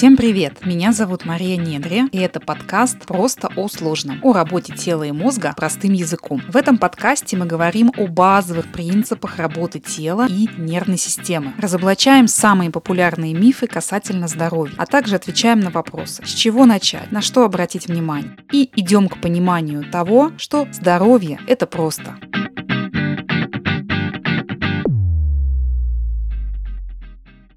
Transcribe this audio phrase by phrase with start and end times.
[0.00, 0.64] Всем привет!
[0.64, 5.52] Меня зовут Мария Недре, и это подкаст «Просто о сложном» о работе тела и мозга
[5.54, 6.40] простым языком.
[6.48, 12.70] В этом подкасте мы говорим о базовых принципах работы тела и нервной системы, разоблачаем самые
[12.70, 17.86] популярные мифы касательно здоровья, а также отвечаем на вопросы, с чего начать, на что обратить
[17.86, 22.16] внимание, и идем к пониманию того, что здоровье– это просто.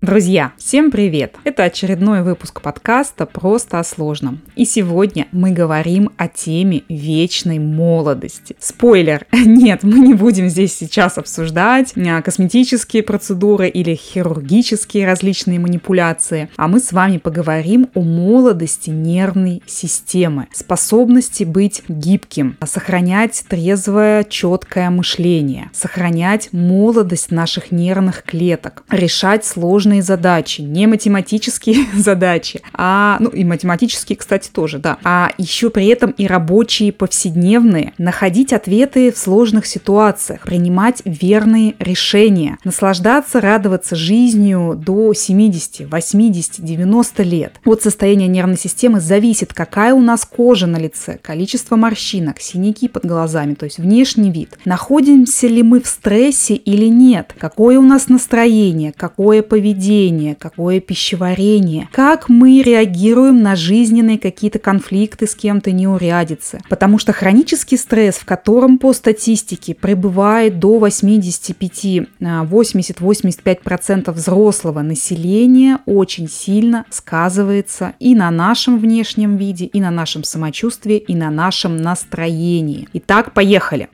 [0.04, 1.38] Друзья, всем привет!
[1.46, 4.42] Это очередной выпуск подкаста «Просто о сложном».
[4.54, 8.58] И сегодня мы говорим о теме вечной молодости.
[8.60, 9.26] Спойлер!
[9.32, 16.68] Нет, мы не будем здесь сейчас обсуждать а, косметические процедуры или хирургические различные манипуляции, а
[16.68, 25.70] мы с вами поговорим о молодости нервной системы, способности быть гибким, сохранять трезвое, четкое мышление,
[25.72, 33.44] сохранять молодость наших нервных клеток, решать сложные сложные задачи, не математические задачи, а, ну и
[33.44, 39.66] математические, кстати, тоже, да, а еще при этом и рабочие повседневные, находить ответы в сложных
[39.66, 47.54] ситуациях, принимать верные решения, наслаждаться, радоваться жизнью до 70, 80, 90 лет.
[47.66, 53.06] От состояния нервной системы зависит, какая у нас кожа на лице, количество морщинок, синяки под
[53.06, 54.58] глазами, то есть внешний вид.
[54.66, 60.80] Находимся ли мы в стрессе или нет, какое у нас настроение, какое поведение, поведение, какое
[60.80, 66.62] пищеварение, как мы реагируем на жизненные какие-то конфликты с кем-то, неурядицы.
[66.70, 76.30] Потому что хронический стресс, в котором по статистике пребывает до 85, 80-85% взрослого населения, очень
[76.30, 82.88] сильно сказывается и на нашем внешнем виде, и на нашем самочувствии, и на нашем настроении.
[82.94, 83.90] Итак, поехали!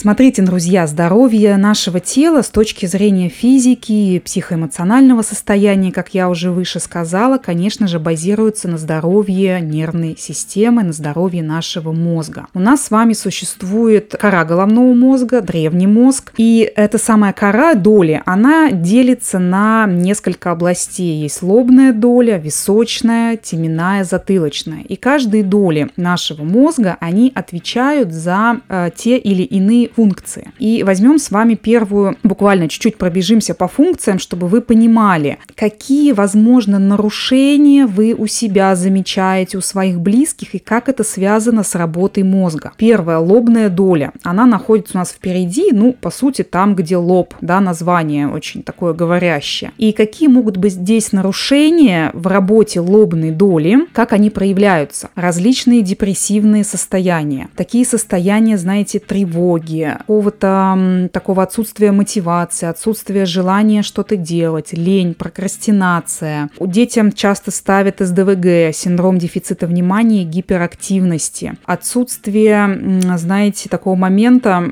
[0.00, 6.52] Смотрите, друзья, здоровье нашего тела с точки зрения физики и психоэмоционального состояния, как я уже
[6.52, 12.46] выше сказала, конечно же, базируется на здоровье нервной системы, на здоровье нашего мозга.
[12.54, 18.22] У нас с вами существует кора головного мозга, древний мозг, и эта самая кора доли,
[18.24, 21.22] она делится на несколько областей.
[21.22, 24.82] Есть лобная доля, височная, теменная, затылочная.
[24.82, 30.52] И каждые доли нашего мозга, они отвечают за э, те или иные функции.
[30.58, 36.78] И возьмем с вами первую, буквально чуть-чуть пробежимся по функциям, чтобы вы понимали, какие, возможно,
[36.78, 42.72] нарушения вы у себя замечаете, у своих близких, и как это связано с работой мозга.
[42.76, 44.12] Первая, лобная доля.
[44.22, 48.92] Она находится у нас впереди, ну, по сути, там, где лоб, да, название очень такое
[48.92, 49.72] говорящее.
[49.78, 55.10] И какие могут быть здесь нарушения в работе лобной доли, как они проявляются?
[55.14, 57.48] Различные депрессивные состояния.
[57.56, 66.50] Такие состояния, знаете, тревоги, какого-то такого отсутствия мотивации, отсутствия желания что-то делать, лень, прокрастинация.
[66.58, 71.54] У детям часто ставят СДВГ, синдром дефицита внимания и гиперактивности.
[71.64, 74.64] Отсутствие, знаете, такого момента,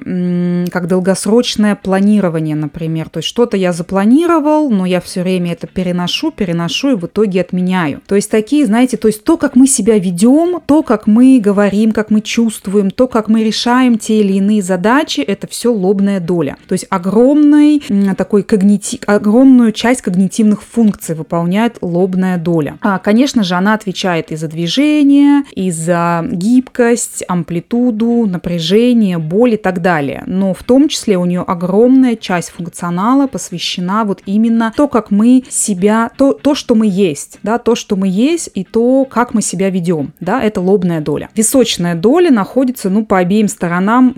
[0.73, 3.09] как долгосрочное планирование, например.
[3.09, 7.41] То есть что-то я запланировал, но я все время это переношу, переношу и в итоге
[7.41, 8.01] отменяю.
[8.07, 11.93] То есть такие, знаете, то есть то, как мы себя ведем, то, как мы говорим,
[11.93, 16.21] как мы чувствуем, то, как мы решаем те или иные задачи, задачи это все лобная
[16.21, 16.57] доля.
[16.69, 17.83] То есть огромный
[18.17, 22.79] такой когнитив, огромную часть когнитивных функций выполняет лобная доля.
[22.81, 29.57] А, конечно же, она отвечает и за движение, и за гибкость, амплитуду, напряжение, боль и
[29.57, 30.23] так далее.
[30.27, 35.43] Но в том числе у нее огромная часть функционала посвящена вот именно то, как мы
[35.49, 39.43] себя, то, то что мы есть, да, то, что мы есть, и то, как мы
[39.43, 41.29] себя ведем, да, это лобная доля.
[41.35, 44.15] Височная доля находится, ну, по обеим сторонам,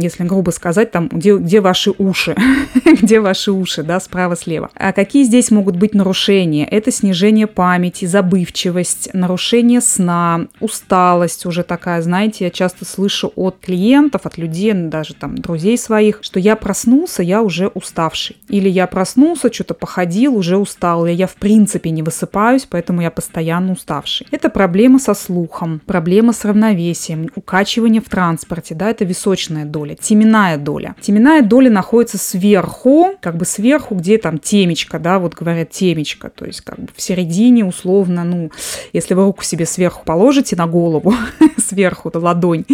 [0.00, 2.36] если грубо сказать, там, где, где ваши уши,
[3.02, 4.70] где ваши уши, да, справа-слева.
[4.74, 6.66] А какие здесь могут быть нарушения?
[6.66, 14.26] Это снижение памяти, забывчивость, нарушение сна, усталость уже такая, знаете, я часто слышу от клиентов,
[14.26, 18.36] от людей, даже там друзей своих, что я проснулся, я уже уставший.
[18.48, 21.06] Или я проснулся, что-то походил, уже устал.
[21.06, 24.26] Или я в принципе не высыпаюсь, поэтому я постоянно уставший.
[24.30, 30.56] Это проблема со слухом, проблема с равновесием, укачивание в транспорте, да, это височная доля теменная
[30.56, 30.94] доля.
[31.00, 36.44] Теменная доля находится сверху, как бы сверху, где там темечко, да, вот говорят темечко, то
[36.44, 38.50] есть как бы в середине условно, ну,
[38.92, 41.14] если вы руку себе сверху положите на голову,
[41.58, 42.64] сверху, то ладонь,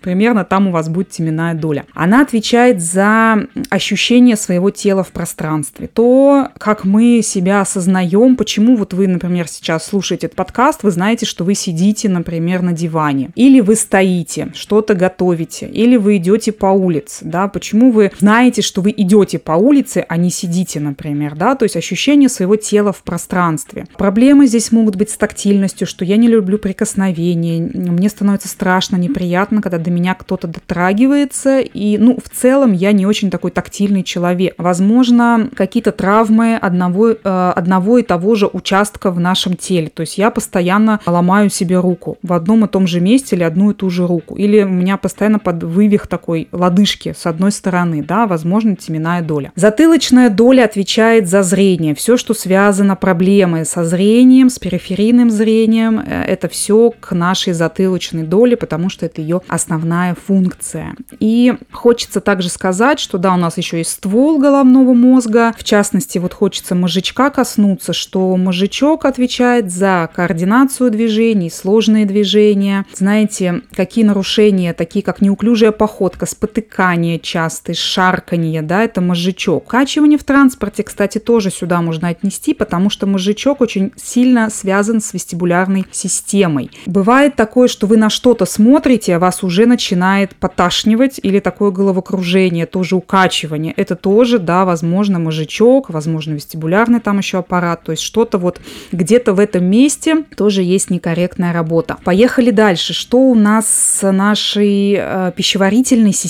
[0.00, 1.86] примерно там у вас будет теменная доля.
[1.94, 8.92] Она отвечает за ощущение своего тела в пространстве, то, как мы себя осознаем, почему вот
[8.92, 13.60] вы, например, сейчас слушаете этот подкаст, вы знаете, что вы сидите, например, на диване, или
[13.60, 18.92] вы стоите, что-то готовите, или вы идете по улице, да, почему вы знаете, что вы
[18.94, 23.86] идете по улице, а не сидите, например, да, то есть ощущение своего тела в пространстве.
[23.96, 29.62] Проблемы здесь могут быть с тактильностью, что я не люблю прикосновения, мне становится страшно, неприятно,
[29.62, 34.54] когда до меня кто-то дотрагивается, и, ну, в целом я не очень такой тактильный человек.
[34.58, 40.18] Возможно, какие-то травмы одного, э, одного и того же участка в нашем теле, то есть
[40.18, 43.88] я постоянно ломаю себе руку в одном и том же месте или одну и ту
[43.88, 48.76] же руку, или у меня постоянно под вывих такой лодыжки с одной стороны, да, возможно,
[48.76, 49.52] теменная доля.
[49.56, 56.24] Затылочная доля отвечает за зрение, все, что связано проблемы со зрением, с периферийным зрением, э,
[56.24, 60.94] это все к нашей затылочной доле, потому что это ее основная функция.
[61.18, 66.18] И хочется также сказать, что да, у нас еще есть ствол головного мозга, в частности,
[66.18, 72.86] вот хочется мозжечка коснуться, что мозжечок отвечает за координацию движений, сложные движения.
[72.94, 79.66] Знаете, какие нарушения, такие как неуклюжая походка, спотыкание частые, шарканье, да, это мозжечок.
[79.66, 85.12] Качивание в транспорте, кстати, тоже сюда можно отнести, потому что мозжечок очень сильно связан с
[85.12, 86.70] вестибулярной системой.
[86.86, 92.64] Бывает такое, что вы на что-то смотрите, а вас уже начинает поташнивать или такое головокружение,
[92.64, 93.74] тоже укачивание.
[93.76, 99.34] Это тоже, да, возможно, мозжечок, возможно, вестибулярный там еще аппарат, то есть что-то вот где-то
[99.34, 101.98] в этом месте тоже есть некорректная работа.
[102.02, 102.94] Поехали дальше.
[102.94, 106.29] Что у нас с нашей э, пищеварительной системой?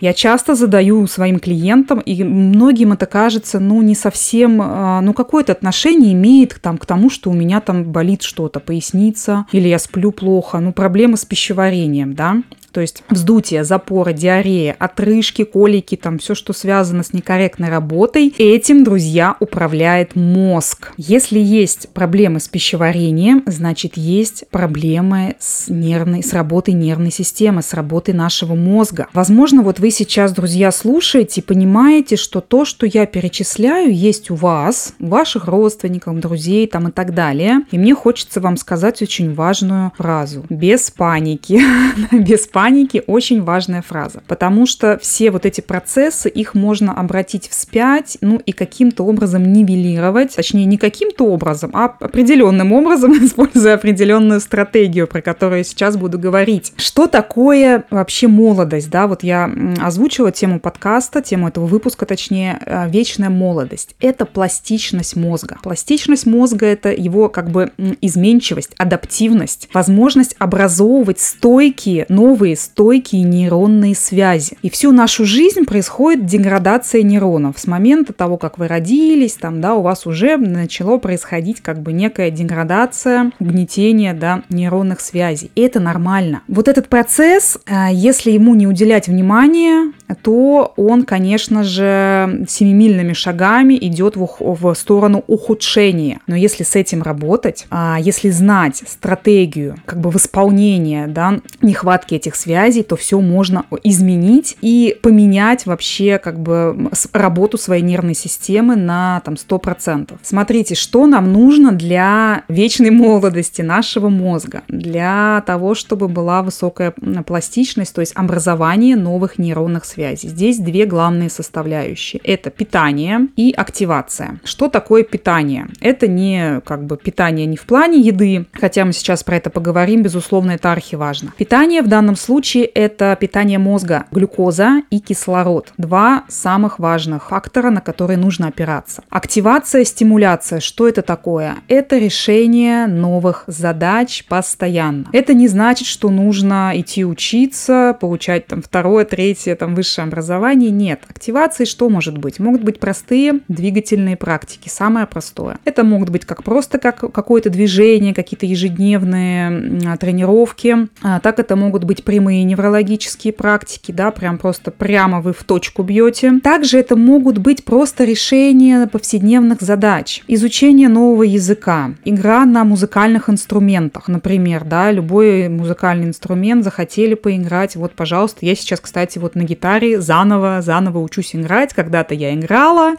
[0.00, 5.52] Я часто задаю своим клиентам, и многим это кажется, ну, не совсем, э, ну, какое-то
[5.52, 10.12] отношение имеет там, к тому, что у меня там болит что-то, поясница, или я сплю
[10.12, 12.42] плохо, ну, проблемы с пищеварением, да
[12.72, 18.84] то есть вздутие, запоры, диарея, отрыжки, колики, там все, что связано с некорректной работой, этим,
[18.84, 20.92] друзья, управляет мозг.
[20.96, 27.74] Если есть проблемы с пищеварением, значит есть проблемы с нервной, с работой нервной системы, с
[27.74, 29.08] работой нашего мозга.
[29.12, 34.34] Возможно, вот вы сейчас, друзья, слушаете и понимаете, что то, что я перечисляю, есть у
[34.34, 37.62] вас, у ваших родственников, друзей там и так далее.
[37.70, 40.44] И мне хочется вам сказать очень важную фразу.
[40.48, 41.60] Без паники.
[42.12, 47.48] Без паники паники очень важная фраза, потому что все вот эти процессы, их можно обратить
[47.48, 54.40] вспять, ну и каким-то образом нивелировать, точнее не каким-то образом, а определенным образом, используя определенную
[54.40, 56.74] стратегию, про которую я сейчас буду говорить.
[56.76, 62.90] Что такое вообще молодость, да, вот я озвучила тему подкаста, тему этого выпуска, точнее, э,
[62.90, 63.96] вечная молодость.
[64.00, 65.56] Это пластичность мозга.
[65.62, 67.72] Пластичность мозга— это его как бы
[68.02, 74.56] изменчивость, адаптивность, возможность образовывать стойкие новые новые стойкие нейронные связи.
[74.62, 77.58] И всю нашу жизнь происходит деградация нейронов.
[77.58, 81.92] С момента того, как вы родились, там, да, у вас уже начало происходить как бы
[81.92, 85.50] некая деградация, угнетение, да, нейронных связей.
[85.54, 86.42] И это нормально.
[86.48, 93.74] Вот этот процесс, э, если ему не уделять внимания, то он, конечно же, семимильными шагами
[93.74, 96.20] идет в, в сторону ухудшения.
[96.26, 102.36] Но если с этим работать, а если знать стратегию как бы восполнения да, нехватки этих
[102.36, 109.20] связей, то все можно изменить и поменять вообще как бы работу своей нервной системы на
[109.24, 110.18] там 100%.
[110.22, 116.92] Смотрите, что нам нужно для вечной молодости нашего мозга, для того, чтобы была высокая
[117.26, 119.99] пластичность, то есть образование новых нейронных связей.
[120.00, 122.20] Здесь две главные составляющие.
[122.24, 124.40] Это питание и активация.
[124.44, 125.68] Что такое питание?
[125.80, 130.02] Это не как бы питание не в плане еды, хотя мы сейчас про это поговорим,
[130.02, 131.32] безусловно, это архиважно.
[131.36, 135.72] Питание в данном случае это питание мозга, глюкоза и кислород.
[135.76, 139.02] Два самых важных фактора, на которые нужно опираться.
[139.10, 140.60] Активация, стимуляция.
[140.60, 141.56] Что это такое?
[141.68, 145.06] Это решение новых задач постоянно.
[145.12, 150.70] Это не значит, что нужно идти учиться, получать там второе, третье, там высшее образование.
[150.70, 151.02] Нет.
[151.08, 152.38] Активации что может быть?
[152.38, 154.68] Могут быть простые двигательные практики.
[154.68, 155.58] Самое простое.
[155.64, 160.88] Это могут быть как просто как какое-то движение, какие-то ежедневные тренировки.
[161.02, 165.82] А, так это могут быть прямые неврологические практики, да, прям просто прямо вы в точку
[165.82, 166.40] бьете.
[166.42, 174.08] Также это могут быть просто решения повседневных задач, изучение нового языка, игра на музыкальных инструментах,
[174.08, 179.79] например, да, любой музыкальный инструмент захотели поиграть, вот, пожалуйста, я сейчас, кстати, вот на гитаре
[179.98, 182.94] заново, заново учусь играть, когда-то я играла,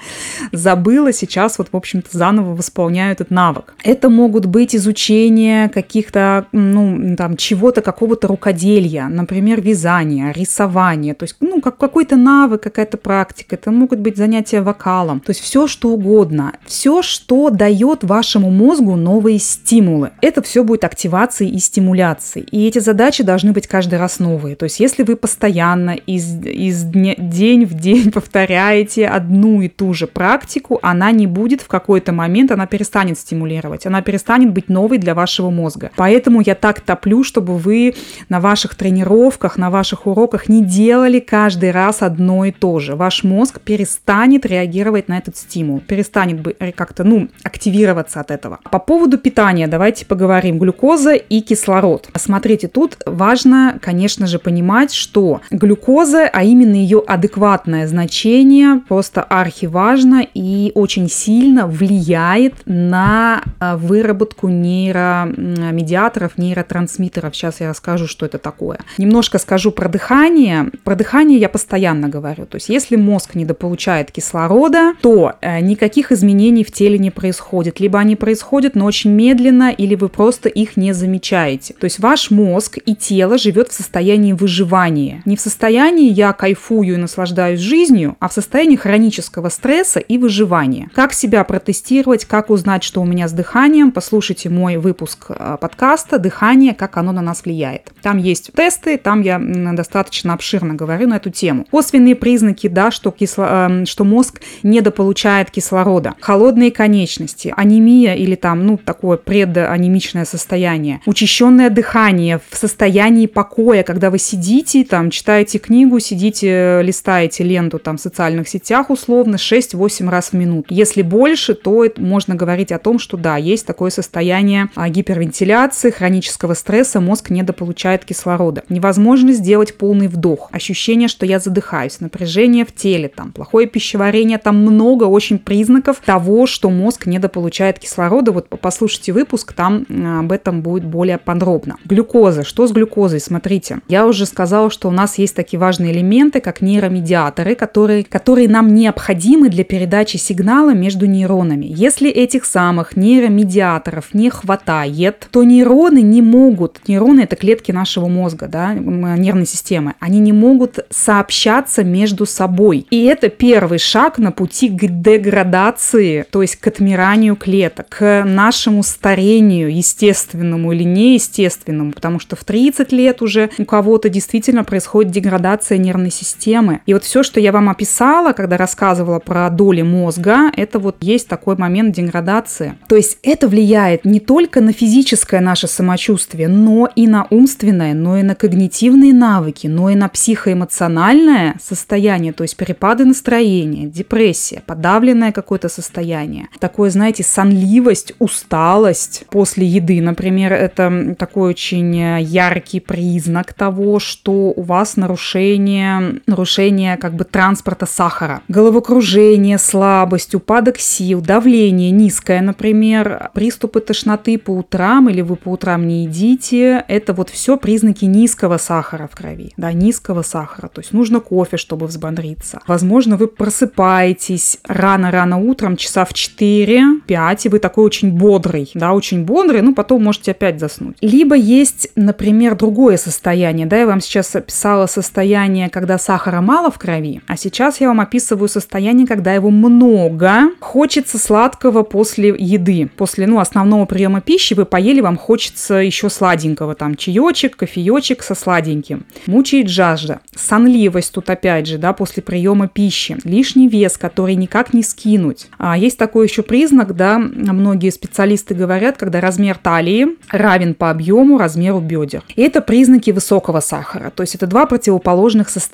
[0.51, 3.73] забыла, сейчас вот, в общем-то, заново восполняю этот навык.
[3.83, 11.35] Это могут быть изучение каких-то, ну, там, чего-то, какого-то рукоделия, например, вязание, рисование, то есть,
[11.39, 15.89] ну, как какой-то навык, какая-то практика, это могут быть занятия вокалом, то есть все, что
[15.89, 20.11] угодно, все, что дает вашему мозгу новые стимулы.
[20.21, 22.47] Это все будет активацией и стимуляцией.
[22.51, 24.55] И эти задачи должны быть каждый раз новые.
[24.55, 26.25] То есть, если вы постоянно из,
[26.62, 31.68] из дня, день в день повторяете одну и ту же практику, она не будет в
[31.68, 35.89] какой-то момент, она перестанет стимулировать, она перестанет быть новой для вашего мозга.
[35.96, 37.96] Поэтому я так топлю, чтобы вы
[38.30, 42.96] на ваших тренировках, на ваших уроках не делали каждый раз одно и то же.
[42.96, 48.60] Ваш мозг перестанет реагировать на этот стимул, перестанет как-то, ну, активироваться от этого.
[48.70, 50.60] По поводу питания давайте поговорим.
[50.60, 52.10] Глюкоза и кислород.
[52.15, 60.25] Смотрите, тут важно, конечно же, понимать, что глюкоза, а именно ее адекватное значение, просто архиважно
[60.34, 67.36] и очень сильно влияет на а, выработку нейромедиаторов, нейротрансмиттеров.
[67.36, 68.79] Сейчас я расскажу, что это такое.
[68.98, 70.72] Немножко скажу про дыхание.
[70.84, 72.46] Про дыхание я постоянно говорю.
[72.46, 77.79] То есть если мозг недополучает кислорода, то э, никаких изменений в теле не происходит.
[77.79, 81.74] Либо они происходят, но очень медленно, или вы просто их не замечаете.
[81.74, 85.22] То есть ваш мозг и тело живет в состоянии выживания.
[85.25, 90.89] Не в состоянии я кайфую и наслаждаюсь жизнью, а в состоянии хронического стресса и выживания.
[90.95, 96.17] Как себя протестировать, как узнать, что у меня с дыханием, послушайте мой выпуск э, подкаста
[96.17, 96.74] «Дыхание.
[96.74, 97.91] Как оно на нас влияет».
[98.01, 101.67] Там есть тесты, там я достаточно обширно говорю на эту тему.
[101.69, 106.15] Косвенные признаки, да, что, кисло, э, что мозг недополучает кислорода.
[106.21, 111.01] Холодные конечности, анемия или там, ну, такое преданемичное состояние.
[111.05, 117.97] Учащенное дыхание в состоянии покоя, когда вы сидите, там, читаете книгу, сидите, листаете ленту там
[117.97, 120.67] в социальных сетях условно 6-8 раз в минуту.
[120.69, 126.53] Если больше, то можно говорить о том, что да, есть такое состояние а, гипервентиляции, хронического
[126.53, 128.63] стресса, мозг недополучает кислорода.
[128.69, 134.57] Невозможно сделать полный вдох, ощущение, что я задыхаюсь, напряжение в теле, там, плохое пищеварение, там
[134.57, 138.31] много очень признаков того, что мозг недополучает кислорода.
[138.31, 139.85] Вот послушайте выпуск, там
[140.19, 141.77] об этом будет более подробно.
[141.85, 142.43] Глюкоза.
[142.43, 143.19] Что с глюкозой?
[143.19, 148.48] Смотрите, я уже сказала, что у нас есть такие важные элементы, как нейромедиаторы, которые, которые
[148.48, 151.66] нам необходимы для передачи сигнала между нейронами.
[151.66, 158.48] Если этих самых нейромедиаторов не хватает, то нейроны не могут, нейроны это клетки нашего мозга,
[158.48, 162.86] да, нервной системы, они не могут сообщаться между собой.
[162.90, 168.84] И это первый шаг на пути к деградации, то есть к отмиранию клеток, к нашему
[168.84, 175.78] старению естественному или неестественному, потому что в 30 лет уже у кого-то действительно происходит деградация
[175.78, 176.82] нервной системы.
[176.86, 181.27] И вот все, что я вам описала, когда рассказывала про доли мозга, это вот есть
[181.27, 182.75] такой момент деградации.
[182.88, 188.18] То есть это влияет не только на физическое наше самочувствие, но и на умственное, но
[188.18, 195.32] и на когнитивные навыки, но и на психоэмоциональное состояние, то есть перепады настроения, депрессия, подавленное
[195.32, 196.48] какое-то состояние.
[196.60, 204.62] Такое, знаете, сонливость, усталость после еды, например, это такой очень яркий признак того, что у
[204.62, 208.41] вас нарушение, нарушение как бы транспорта сахара.
[208.48, 215.88] Головокружение, слабость, упадок сил, давление низкое, например, приступы тошноты по утрам или вы по утрам
[215.88, 220.67] не едите, это вот все признаки низкого сахара в крови, да, низкого сахара.
[220.67, 222.60] То есть нужно кофе, чтобы взбодриться.
[222.67, 229.24] Возможно, вы просыпаетесь рано-рано утром, часа в 4-5, и вы такой очень бодрый, да, очень
[229.25, 230.98] бодрый, ну, потом можете опять заснуть.
[231.01, 236.77] Либо есть, например, другое состояние, да, я вам сейчас описала состояние, когда сахара мало в
[236.77, 243.27] крови, а сейчас я вам описываю состояние, когда его много, хочется сладкого после еды, после,
[243.27, 249.05] ну, основного приема пищи вы поели, вам хочется еще сладенького, там, чаечек, кофеечек со сладеньким.
[249.25, 254.83] Мучает жажда, сонливость тут опять же, да, после приема пищи, лишний вес, который никак не
[254.83, 255.48] скинуть.
[255.57, 261.38] А есть такой еще признак, да, многие специалисты говорят, когда размер талии равен по объему
[261.38, 262.24] размеру бедер.
[262.36, 265.71] И это признаки высокого сахара, то есть это два противоположных состояния.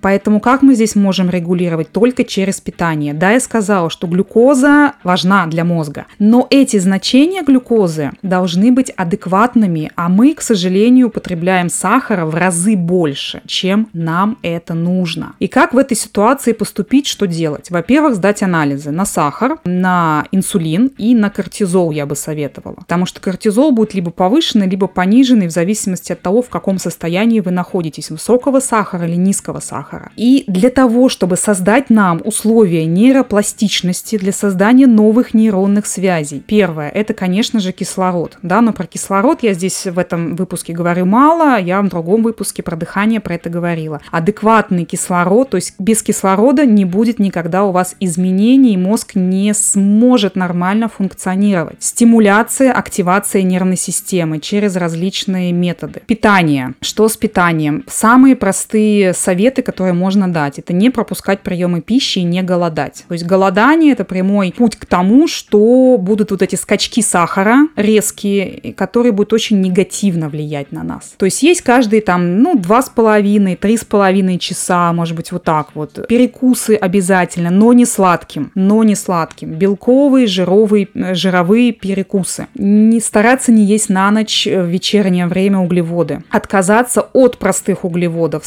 [0.00, 1.90] Поэтому как мы здесь можем регулировать?
[1.92, 3.14] Только через питание.
[3.14, 9.90] Да, я сказала, что глюкоза важна для мозга, но эти значения глюкозы должны быть адекватными,
[9.96, 15.34] а мы, к сожалению, употребляем сахара в разы больше, чем нам это нужно.
[15.38, 17.70] И как в этой ситуации поступить, что делать?
[17.70, 22.76] Во-первых, сдать анализы на сахар, на инсулин и на кортизол я бы советовала.
[22.76, 27.40] Потому что кортизол будет либо повышенный, либо пониженный в зависимости от того, в каком состоянии
[27.40, 30.12] вы находитесь, высокого сахара или низкого сахара.
[30.16, 37.14] И для того, чтобы создать нам условия нейропластичности, для создания новых нейронных связей, первое, это,
[37.14, 38.38] конечно же, кислород.
[38.42, 42.62] Да, но про кислород я здесь в этом выпуске говорю мало, я в другом выпуске
[42.62, 44.00] про дыхание про это говорила.
[44.10, 50.36] Адекватный кислород, то есть без кислорода не будет никогда у вас изменений, мозг не сможет
[50.36, 51.76] нормально функционировать.
[51.80, 56.02] Стимуляция, активация нервной системы через различные методы.
[56.06, 56.74] Питание.
[56.80, 57.84] Что с питанием?
[57.88, 60.58] Самые простые советы, которые можно дать.
[60.58, 63.04] Это не пропускать приемы пищи и не голодать.
[63.08, 68.74] То есть голодание– это прямой путь к тому, что будут вот эти скачки сахара резкие,
[68.74, 71.14] которые будут очень негативно влиять на нас.
[71.16, 75.32] То есть есть каждые там, ну, два с половиной, три с половиной часа, может быть,
[75.32, 76.06] вот так вот.
[76.08, 79.52] Перекусы обязательно, но не сладким, но не сладким.
[79.52, 82.46] Белковые, жировые, э, жировые перекусы.
[82.54, 86.22] Не стараться не есть на ночь в вечернее время углеводы.
[86.30, 88.44] Отказаться от простых углеводов,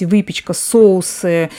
[0.00, 1.50] сладости, выпечка, соусы.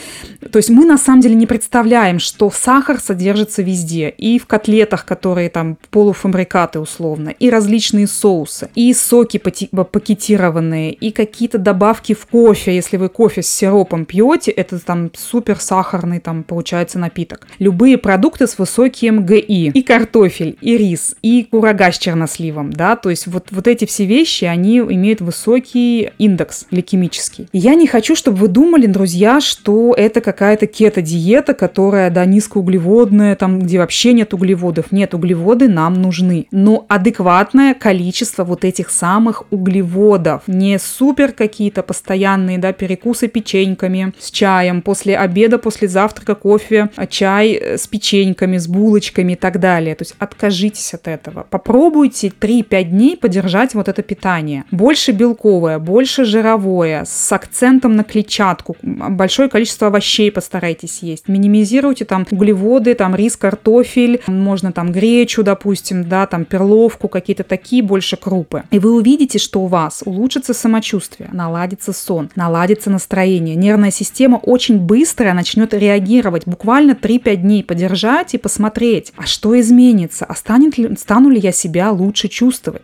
[0.51, 4.09] То есть мы на самом деле не представляем, что сахар содержится везде.
[4.09, 11.57] И в котлетах, которые там полуфабрикаты условно, и различные соусы, и соки пакетированные, и какие-то
[11.57, 12.75] добавки в кофе.
[12.75, 17.47] Если вы кофе с сиропом пьете, это там супер сахарный там получается напиток.
[17.59, 19.71] Любые продукты с высоким ГИ.
[19.73, 24.05] И картофель, и рис, и курага с черносливом, да, то есть вот, вот эти все
[24.05, 27.47] вещи, они имеют высокий индекс гликемический.
[27.53, 33.59] Я не хочу, чтобы вы думали, друзья, что это какая-то кето-диета, которая, да, низкоуглеводная, там,
[33.59, 34.91] где вообще нет углеводов.
[34.91, 36.47] Нет, углеводы нам нужны.
[36.51, 40.43] Но адекватное количество вот этих самых углеводов.
[40.47, 47.07] Не супер какие-то постоянные, да, перекусы печеньками с чаем, после обеда, после завтрака кофе, а
[47.07, 49.95] чай с печеньками, с булочками и так далее.
[49.95, 51.45] То есть откажитесь от этого.
[51.49, 54.63] Попробуйте 3-5 дней поддержать вот это питание.
[54.71, 61.27] Больше белковое, больше жировое, с акцентом на клетчатку, большое количество овощей постарайтесь есть.
[61.27, 67.81] Минимизируйте там углеводы, там рис, картофель, можно там гречу, допустим, да, там перловку, какие-то такие
[67.83, 68.63] больше крупы.
[68.71, 73.55] И вы увидите, что у вас улучшится самочувствие, наладится сон, наладится настроение.
[73.55, 80.25] Нервная система очень быстро начнет реагировать, буквально 3-5 дней подержать и посмотреть, а что изменится,
[80.25, 82.83] а станет ли, стану ли я себя лучше чувствовать.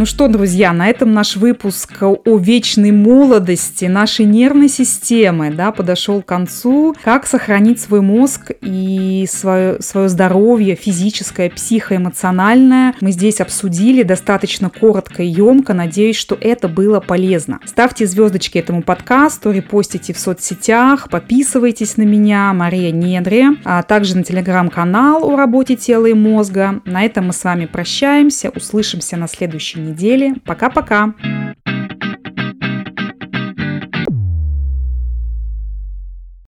[0.00, 6.22] Ну что, друзья, на этом наш выпуск о вечной молодости нашей нервной системы да, подошел
[6.22, 6.96] к концу.
[7.04, 15.22] Как сохранить свой мозг и свое, свое здоровье физическое, психоэмоциональное мы здесь обсудили достаточно коротко
[15.22, 15.74] и емко.
[15.74, 17.60] Надеюсь, что это было полезно.
[17.66, 24.24] Ставьте звездочки этому подкасту, репостите в соцсетях, подписывайтесь на меня, Мария Недре, а также на
[24.24, 26.80] телеграм-канал о работе тела и мозга.
[26.86, 30.34] На этом мы с вами прощаемся, услышимся на следующей неделе недели.
[30.44, 31.14] Пока-пока!